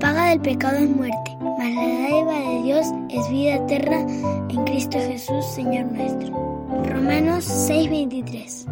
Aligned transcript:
paga 0.00 0.30
del 0.30 0.40
pecado 0.40 0.78
es 0.78 0.88
muerte, 0.88 1.36
mas 1.58 1.74
la 1.74 1.84
dádiva 1.84 2.38
de 2.38 2.62
Dios 2.62 2.86
es 3.10 3.30
vida 3.30 3.56
eterna 3.56 4.00
en 4.48 4.64
Cristo 4.64 4.98
Jesús, 4.98 5.44
Señor 5.54 5.92
nuestro. 5.92 6.30
Romanos 6.86 7.44
6:23 7.44 8.66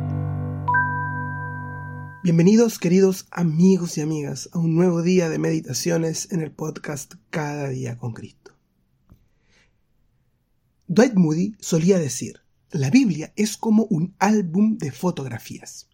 Bienvenidos 2.24 2.78
queridos 2.78 3.26
amigos 3.30 3.98
y 3.98 4.00
amigas 4.00 4.48
a 4.52 4.58
un 4.58 4.74
nuevo 4.74 5.02
día 5.02 5.28
de 5.28 5.38
meditaciones 5.38 6.32
en 6.32 6.40
el 6.40 6.50
podcast 6.50 7.14
Cada 7.28 7.68
día 7.68 7.98
con 7.98 8.14
Cristo. 8.14 8.56
Dwight 10.86 11.14
Moody 11.14 11.56
solía 11.60 11.98
decir, 11.98 12.40
la 12.70 12.88
Biblia 12.88 13.34
es 13.36 13.58
como 13.58 13.84
un 13.84 14.14
álbum 14.18 14.78
de 14.78 14.92
fotografías. 14.92 15.90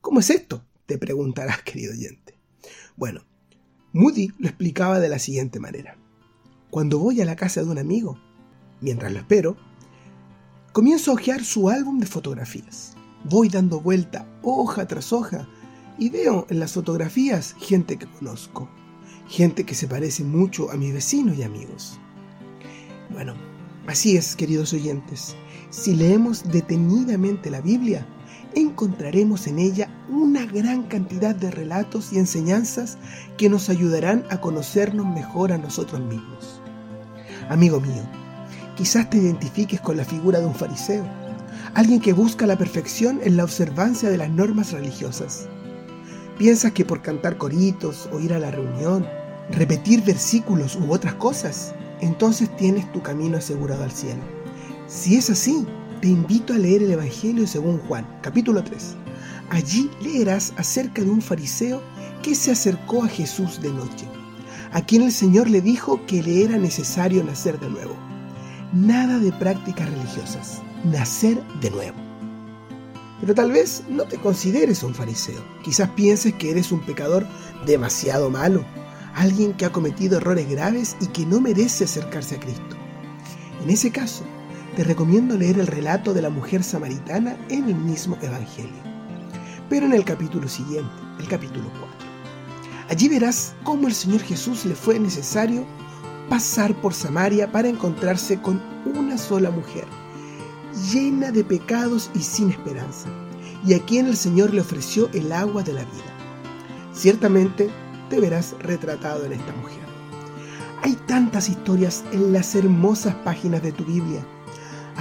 ¿Cómo 0.00 0.18
es 0.18 0.30
esto? 0.30 0.64
Te 0.86 0.98
preguntarás, 0.98 1.62
querido 1.64 1.92
oyente. 1.92 2.36
Bueno, 2.96 3.29
Moody 3.92 4.32
lo 4.38 4.46
explicaba 4.46 5.00
de 5.00 5.08
la 5.08 5.18
siguiente 5.18 5.58
manera. 5.58 5.96
Cuando 6.70 7.00
voy 7.00 7.20
a 7.20 7.24
la 7.24 7.34
casa 7.34 7.62
de 7.62 7.70
un 7.70 7.78
amigo, 7.78 8.18
mientras 8.80 9.12
lo 9.12 9.18
espero, 9.18 9.56
comienzo 10.72 11.10
a 11.10 11.14
hojear 11.14 11.44
su 11.44 11.68
álbum 11.68 11.98
de 11.98 12.06
fotografías. 12.06 12.94
Voy 13.24 13.48
dando 13.48 13.80
vuelta 13.80 14.26
hoja 14.42 14.86
tras 14.86 15.12
hoja 15.12 15.48
y 15.98 16.08
veo 16.08 16.46
en 16.50 16.60
las 16.60 16.72
fotografías 16.72 17.56
gente 17.58 17.96
que 17.96 18.06
conozco, 18.06 18.68
gente 19.26 19.64
que 19.66 19.74
se 19.74 19.88
parece 19.88 20.22
mucho 20.22 20.70
a 20.70 20.76
mis 20.76 20.92
vecinos 20.92 21.36
y 21.36 21.42
amigos. 21.42 21.98
Bueno, 23.10 23.34
así 23.88 24.16
es, 24.16 24.36
queridos 24.36 24.72
oyentes. 24.72 25.34
Si 25.70 25.96
leemos 25.96 26.48
detenidamente 26.48 27.50
la 27.50 27.60
Biblia, 27.60 28.06
encontraremos 28.54 29.46
en 29.46 29.58
ella 29.58 29.88
una 30.08 30.44
gran 30.44 30.84
cantidad 30.84 31.34
de 31.34 31.50
relatos 31.50 32.12
y 32.12 32.18
enseñanzas 32.18 32.98
que 33.36 33.48
nos 33.48 33.68
ayudarán 33.68 34.24
a 34.30 34.40
conocernos 34.40 35.06
mejor 35.06 35.52
a 35.52 35.58
nosotros 35.58 36.00
mismos. 36.00 36.60
Amigo 37.48 37.80
mío, 37.80 38.02
quizás 38.76 39.08
te 39.10 39.18
identifiques 39.18 39.80
con 39.80 39.96
la 39.96 40.04
figura 40.04 40.40
de 40.40 40.46
un 40.46 40.54
fariseo, 40.54 41.04
alguien 41.74 42.00
que 42.00 42.12
busca 42.12 42.46
la 42.46 42.56
perfección 42.56 43.20
en 43.22 43.36
la 43.36 43.44
observancia 43.44 44.08
de 44.08 44.18
las 44.18 44.30
normas 44.30 44.72
religiosas. 44.72 45.48
Piensas 46.38 46.72
que 46.72 46.84
por 46.84 47.02
cantar 47.02 47.36
coritos 47.36 48.08
o 48.12 48.20
ir 48.20 48.32
a 48.32 48.38
la 48.38 48.50
reunión, 48.50 49.06
repetir 49.50 50.02
versículos 50.02 50.76
u 50.76 50.92
otras 50.92 51.14
cosas, 51.14 51.74
entonces 52.00 52.54
tienes 52.56 52.90
tu 52.92 53.02
camino 53.02 53.36
asegurado 53.36 53.84
al 53.84 53.90
cielo. 53.90 54.22
Si 54.86 55.16
es 55.16 55.30
así, 55.30 55.66
te 56.00 56.08
invito 56.08 56.54
a 56.54 56.58
leer 56.58 56.82
el 56.82 56.92
Evangelio 56.92 57.46
según 57.46 57.78
Juan, 57.80 58.06
capítulo 58.22 58.64
3. 58.64 58.96
Allí 59.50 59.90
leerás 60.02 60.54
acerca 60.56 61.02
de 61.02 61.10
un 61.10 61.20
fariseo 61.20 61.82
que 62.22 62.34
se 62.34 62.52
acercó 62.52 63.04
a 63.04 63.08
Jesús 63.08 63.60
de 63.60 63.70
noche, 63.70 64.06
a 64.72 64.80
quien 64.80 65.02
el 65.02 65.12
Señor 65.12 65.50
le 65.50 65.60
dijo 65.60 66.04
que 66.06 66.22
le 66.22 66.44
era 66.44 66.56
necesario 66.56 67.22
nacer 67.22 67.60
de 67.60 67.68
nuevo. 67.68 67.94
Nada 68.72 69.18
de 69.18 69.32
prácticas 69.32 69.90
religiosas, 69.90 70.62
nacer 70.84 71.42
de 71.60 71.70
nuevo. 71.70 71.96
Pero 73.20 73.34
tal 73.34 73.52
vez 73.52 73.82
no 73.90 74.04
te 74.04 74.16
consideres 74.16 74.82
un 74.82 74.94
fariseo. 74.94 75.44
Quizás 75.62 75.90
pienses 75.90 76.32
que 76.34 76.50
eres 76.50 76.72
un 76.72 76.80
pecador 76.80 77.26
demasiado 77.66 78.30
malo, 78.30 78.64
alguien 79.14 79.52
que 79.52 79.66
ha 79.66 79.72
cometido 79.72 80.16
errores 80.16 80.48
graves 80.48 80.96
y 81.00 81.08
que 81.08 81.26
no 81.26 81.40
merece 81.42 81.84
acercarse 81.84 82.36
a 82.36 82.40
Cristo. 82.40 82.76
En 83.62 83.68
ese 83.68 83.90
caso, 83.90 84.24
te 84.76 84.84
recomiendo 84.84 85.36
leer 85.36 85.58
el 85.58 85.66
relato 85.66 86.14
de 86.14 86.22
la 86.22 86.30
mujer 86.30 86.62
samaritana 86.62 87.36
en 87.48 87.68
el 87.68 87.74
mismo 87.74 88.16
Evangelio, 88.22 88.82
pero 89.68 89.86
en 89.86 89.92
el 89.92 90.04
capítulo 90.04 90.48
siguiente, 90.48 90.90
el 91.18 91.28
capítulo 91.28 91.70
4. 91.78 91.88
Allí 92.88 93.08
verás 93.08 93.54
cómo 93.64 93.86
el 93.86 93.94
Señor 93.94 94.20
Jesús 94.20 94.64
le 94.64 94.74
fue 94.74 94.98
necesario 94.98 95.64
pasar 96.28 96.74
por 96.80 96.94
Samaria 96.94 97.50
para 97.50 97.68
encontrarse 97.68 98.40
con 98.40 98.62
una 98.84 99.18
sola 99.18 99.50
mujer, 99.50 99.84
llena 100.92 101.32
de 101.32 101.44
pecados 101.44 102.10
y 102.14 102.20
sin 102.20 102.50
esperanza, 102.50 103.08
y 103.66 103.74
a 103.74 103.84
quien 103.84 104.06
el 104.06 104.16
Señor 104.16 104.54
le 104.54 104.60
ofreció 104.60 105.10
el 105.12 105.32
agua 105.32 105.62
de 105.62 105.72
la 105.72 105.84
vida. 105.84 106.14
Ciertamente 106.92 107.70
te 108.08 108.20
verás 108.20 108.54
retratado 108.60 109.24
en 109.24 109.32
esta 109.32 109.52
mujer. 109.54 109.80
Hay 110.82 110.94
tantas 111.06 111.48
historias 111.48 112.04
en 112.12 112.32
las 112.32 112.54
hermosas 112.54 113.14
páginas 113.16 113.62
de 113.62 113.72
tu 113.72 113.84
Biblia. 113.84 114.24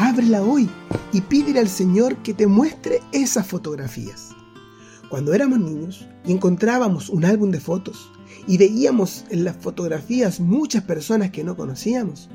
Ábrela 0.01 0.41
hoy 0.41 0.69
y 1.11 1.19
pídele 1.19 1.59
al 1.59 1.67
Señor 1.67 2.23
que 2.23 2.33
te 2.33 2.47
muestre 2.47 3.01
esas 3.11 3.45
fotografías. 3.45 4.29
Cuando 5.09 5.33
éramos 5.33 5.59
niños 5.59 6.07
y 6.25 6.31
encontrábamos 6.31 7.09
un 7.09 7.25
álbum 7.25 7.51
de 7.51 7.59
fotos 7.59 8.09
y 8.47 8.57
veíamos 8.57 9.25
en 9.29 9.43
las 9.43 9.57
fotografías 9.57 10.39
muchas 10.39 10.85
personas 10.85 11.31
que 11.31 11.43
no 11.43 11.57
conocíamos, 11.57 12.29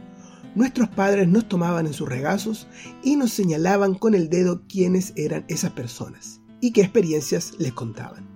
nuestros 0.54 0.90
padres 0.90 1.26
nos 1.26 1.48
tomaban 1.48 1.86
en 1.86 1.94
sus 1.94 2.06
regazos 2.06 2.66
y 3.02 3.16
nos 3.16 3.32
señalaban 3.32 3.94
con 3.94 4.14
el 4.14 4.28
dedo 4.28 4.60
quiénes 4.68 5.14
eran 5.16 5.46
esas 5.48 5.70
personas 5.70 6.42
y 6.60 6.72
qué 6.72 6.82
experiencias 6.82 7.54
les 7.56 7.72
contaban. 7.72 8.28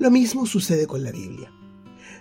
Lo 0.00 0.10
mismo 0.10 0.46
sucede 0.46 0.88
con 0.88 1.04
la 1.04 1.12
Biblia. 1.12 1.52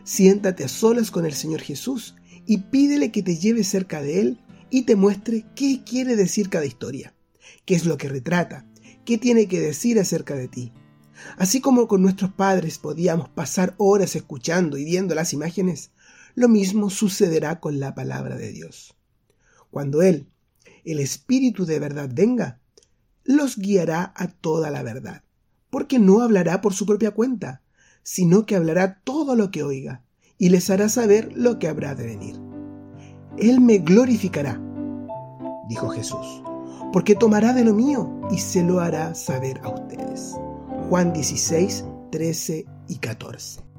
Siéntate 0.04 0.66
a 0.66 0.68
solas 0.68 1.10
con 1.10 1.26
el 1.26 1.34
Señor 1.34 1.62
Jesús 1.62 2.14
y 2.46 2.60
pídele 2.60 3.12
que 3.12 3.24
te 3.24 3.38
lleve 3.38 3.64
cerca 3.64 4.04
de 4.04 4.22
Él 4.22 4.40
y 4.72 4.84
te 4.84 4.96
muestre 4.96 5.46
qué 5.54 5.84
quiere 5.84 6.16
decir 6.16 6.50
cada 6.50 6.66
historia, 6.66 7.14
qué 7.66 7.76
es 7.76 7.86
lo 7.86 7.98
que 7.98 8.10
retrata, 8.10 8.66
qué 9.06 9.18
tiene 9.18 9.48
que 9.48 9.60
decir 9.60 10.00
acerca 10.00 10.34
de 10.34 10.48
ti. 10.48 10.74
Así 11.38 11.62
como 11.62 11.88
con 11.88 12.02
nuestros 12.02 12.32
padres 12.32 12.80
podíamos 12.80 13.30
pasar 13.30 13.76
horas 13.78 14.16
escuchando 14.16 14.78
y 14.78 14.86
viendo 14.86 15.14
las 15.14 15.34
imágenes, 15.34 15.92
lo 16.34 16.48
mismo 16.48 16.90
sucederá 16.90 17.60
con 17.60 17.80
la 17.80 17.94
palabra 17.94 18.38
de 18.38 18.52
Dios. 18.52 18.96
Cuando 19.70 20.02
Él, 20.02 20.30
el 20.86 21.00
Espíritu 21.00 21.66
de 21.66 21.80
verdad, 21.80 22.10
venga, 22.12 22.62
los 23.24 23.58
guiará 23.58 24.14
a 24.16 24.30
toda 24.30 24.72
la 24.72 24.84
verdad, 24.84 25.24
porque 25.70 26.00
no 26.00 26.22
hablará 26.22 26.62
por 26.62 26.74
su 26.74 26.86
propia 26.86 27.12
cuenta, 27.12 27.62
sino 28.04 28.46
que 28.46 28.56
hablará 28.56 29.02
todo 29.04 29.36
lo 29.36 29.52
que 29.52 29.64
oiga, 29.64 30.04
y 30.38 30.50
les 30.50 30.70
hará 30.70 30.90
saber 30.90 31.32
lo 31.36 31.60
que 31.60 31.68
habrá 31.68 31.94
de 31.94 32.06
venir. 32.06 32.51
Él 33.38 33.62
me 33.62 33.78
glorificará, 33.78 34.60
dijo 35.68 35.90
Jesús, 35.90 36.44
porque 36.92 37.16
tomará 37.16 37.54
de 37.54 37.64
lo 37.64 37.74
mío 37.74 38.10
y 38.32 38.38
se 38.38 38.64
lo 38.64 38.80
hará 38.80 39.16
saber 39.16 39.60
a 39.64 39.70
ustedes. 39.70 40.38
Juan 40.90 41.14
16, 41.14 41.86
13 42.12 42.66
y 42.88 42.96
14. 42.98 43.71